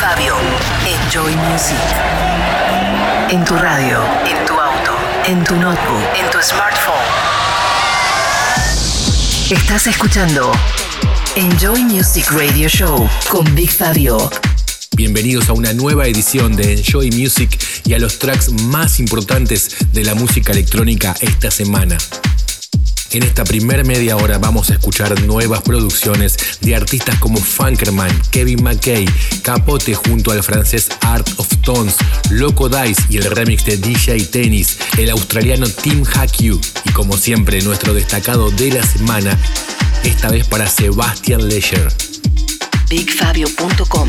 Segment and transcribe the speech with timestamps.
[0.00, 0.36] Fabio.
[0.86, 1.76] Enjoy Music.
[3.30, 4.92] En tu radio, en tu auto,
[5.26, 6.94] en tu notebook, en tu smartphone.
[9.50, 10.52] Estás escuchando
[11.36, 14.30] Enjoy Music Radio Show con Big Fabio.
[14.96, 20.04] Bienvenidos a una nueva edición de Enjoy Music y a los tracks más importantes de
[20.04, 21.98] la música electrónica esta semana.
[23.14, 28.64] En esta primer media hora vamos a escuchar nuevas producciones de artistas como Funkerman, Kevin
[28.64, 29.06] McKay,
[29.42, 31.94] Capote junto al francés Art of Tones,
[32.30, 37.62] Loco Dice y el remix de DJ Tennis, el australiano Tim Hack y como siempre
[37.62, 39.38] nuestro destacado de la semana,
[40.02, 41.88] esta vez para Sebastian Leisure.
[42.88, 44.08] BigFabio.com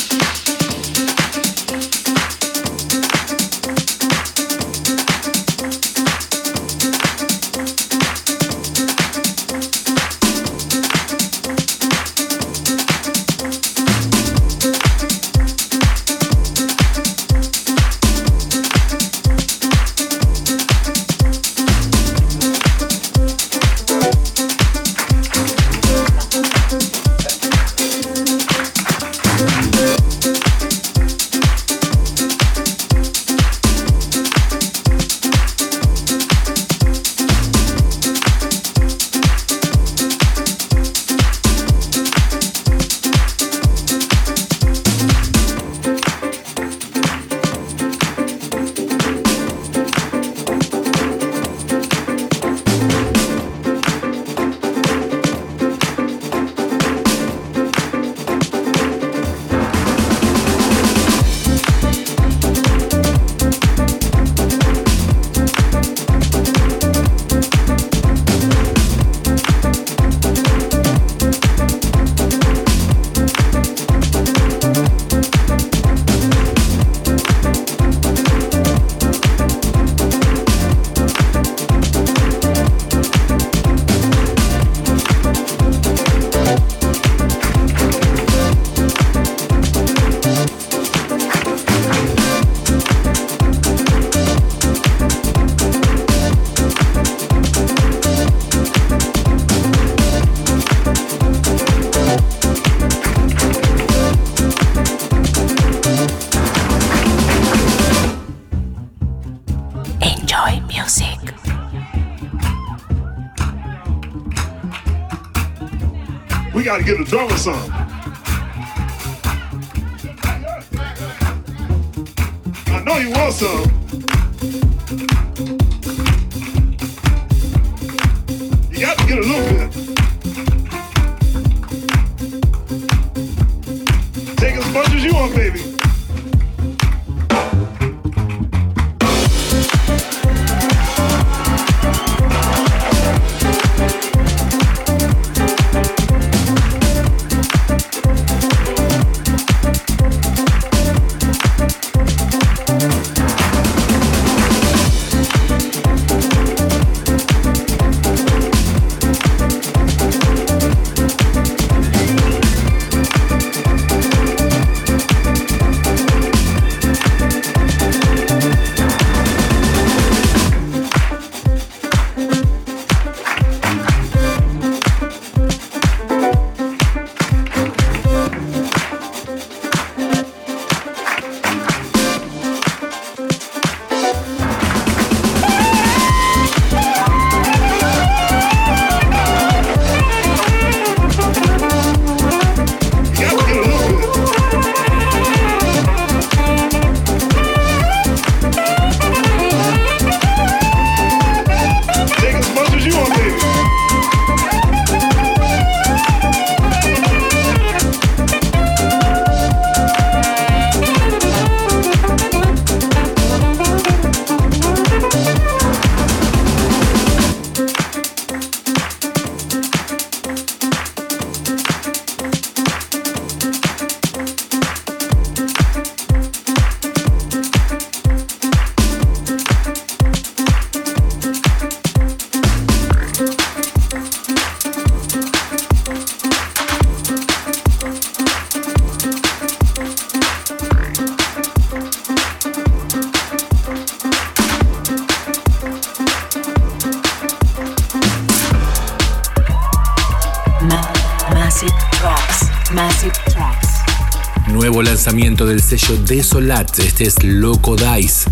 [255.45, 258.29] Del sello Desolat, este es Loco Dice,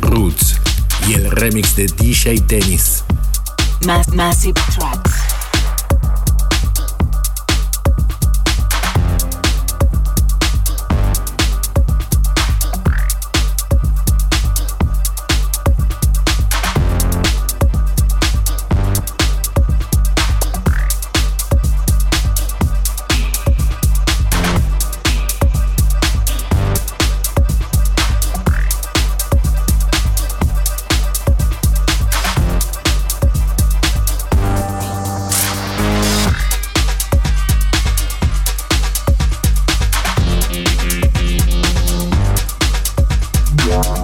[0.00, 0.56] Roots
[1.08, 3.04] y el remix de DJ Tennis.
[43.66, 44.03] Yeah.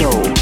[0.00, 0.39] show.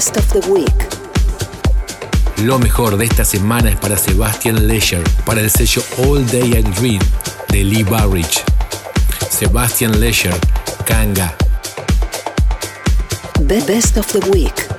[0.00, 0.88] Best of the Week.
[2.38, 6.62] Lo mejor de esta semana es para Sebastian Leisure, para el sello All Day I
[6.62, 7.00] Dream
[7.50, 8.42] de Lee Barrich.
[9.28, 10.38] Sebastian Leisure,
[10.86, 11.36] Kanga.
[13.40, 14.69] Best of the Week.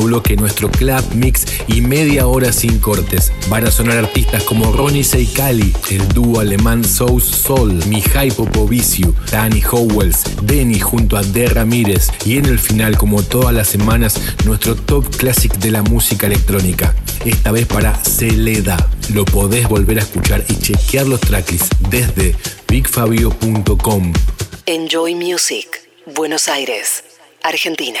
[0.00, 3.32] Bloque nuestro club mix y media hora sin cortes.
[3.48, 9.62] Van a sonar artistas como Ronnie Seikali, el dúo alemán South Soul, Mihai Popoviciu, Danny
[9.62, 14.74] Howells, Denny junto a De Ramírez y en el final, como todas las semanas, nuestro
[14.74, 16.94] top classic de la música electrónica.
[17.24, 18.76] Esta vez para Celeda.
[19.12, 22.34] Lo podés volver a escuchar y chequear los tracklists desde
[22.68, 24.12] bigfabio.com.
[24.66, 27.04] Enjoy Music, Buenos Aires,
[27.42, 28.00] Argentina.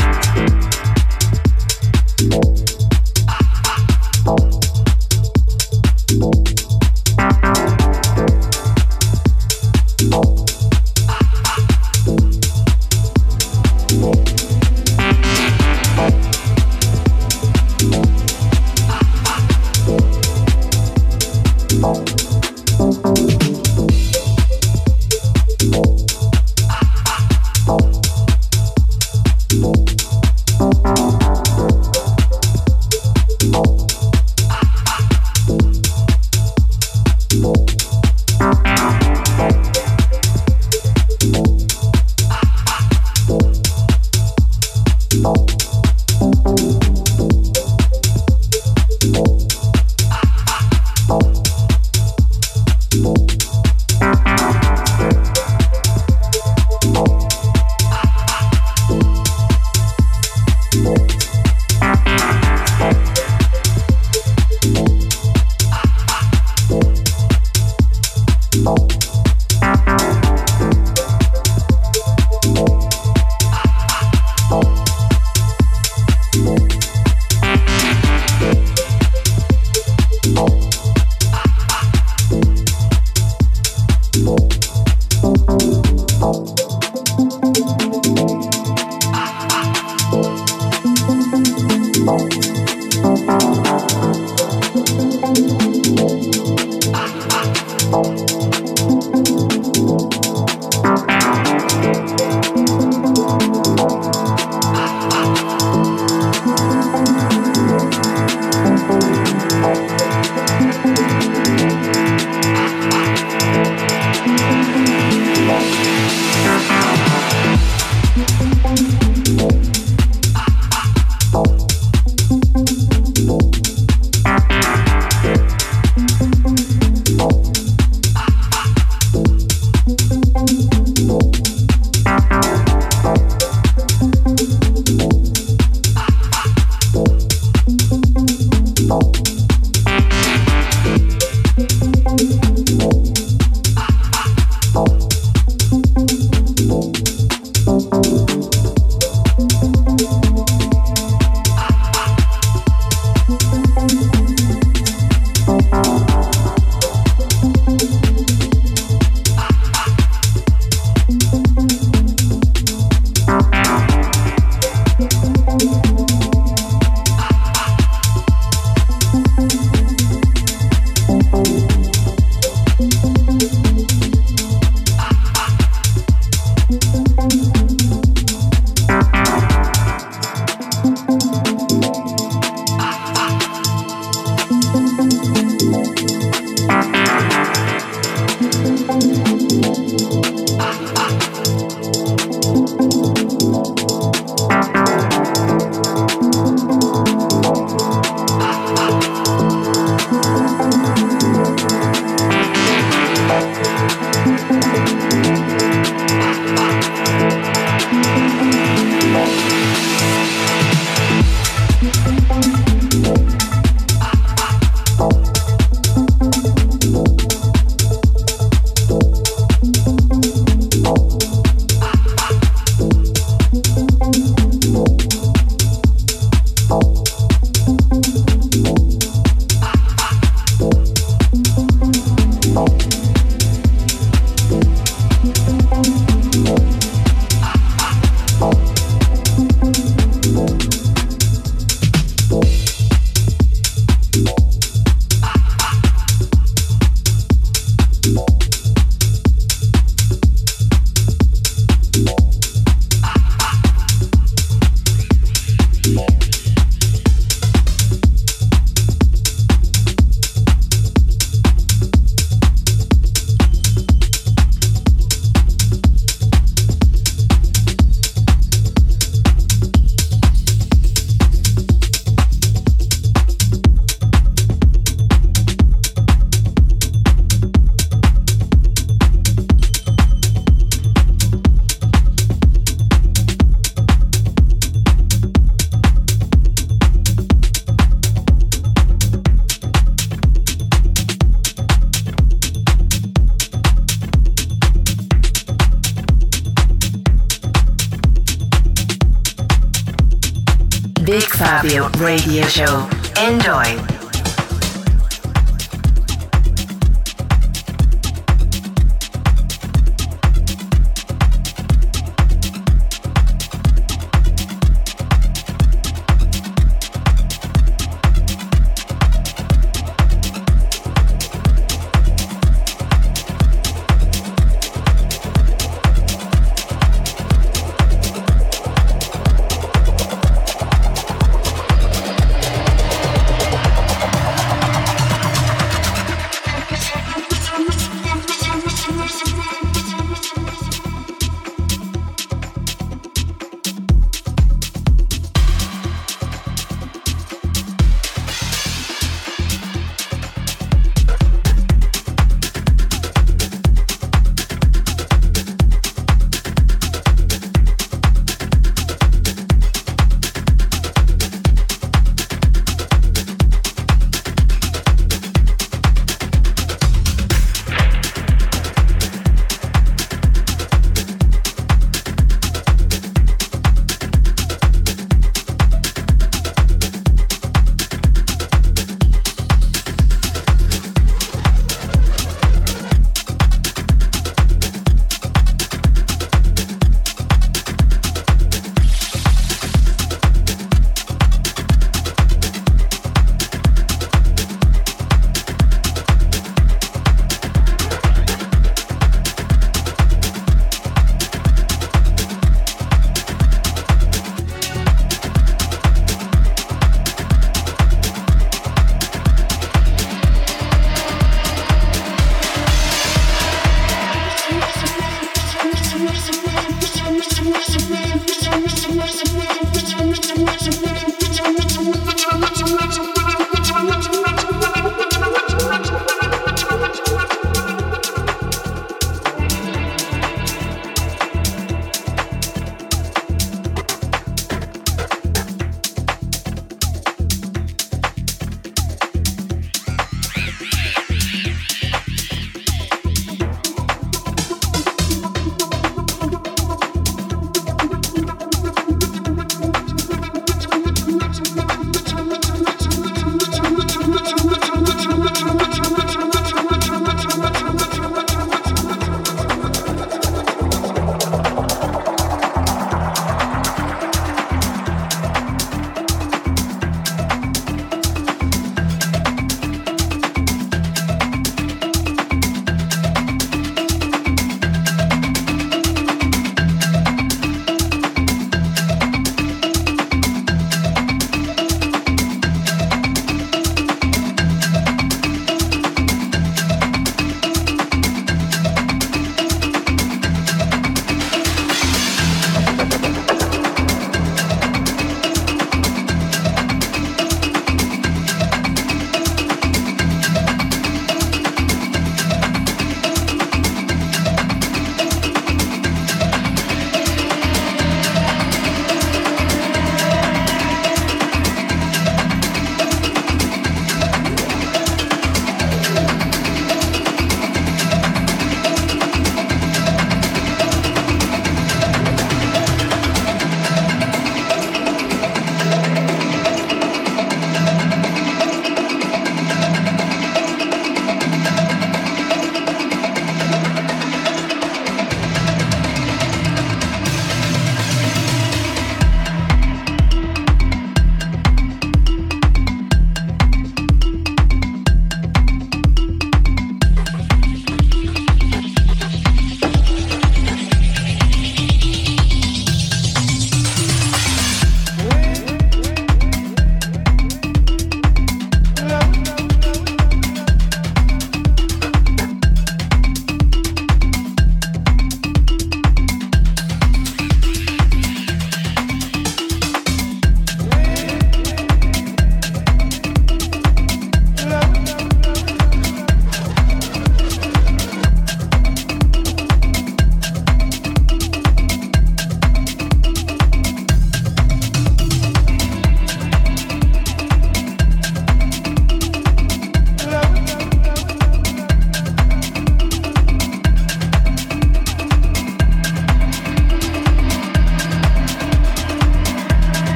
[302.61, 302.90] Show.